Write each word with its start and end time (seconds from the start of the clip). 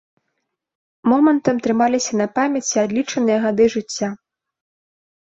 Момантам 1.11 1.59
трымаліся 1.67 2.13
на 2.21 2.25
памяці 2.37 2.79
адлічаныя 2.85 3.39
гады 3.43 3.67
жыцця. 3.75 4.09